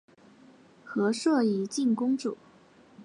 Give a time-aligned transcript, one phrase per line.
[0.83, 2.35] 和硕悫靖公主。